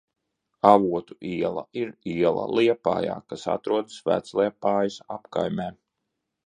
Avotu 0.69 1.17
iela 1.31 1.65
ir 1.81 1.91
iela 2.13 2.47
Liepājā, 2.55 3.19
kas 3.33 3.47
atrodas 3.57 4.01
Vecliepājas 4.11 5.01
apkaimē. 5.21 5.71